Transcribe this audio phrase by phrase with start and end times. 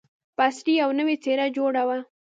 [0.35, 1.97] په عصري او نوې څېره جوړه وه.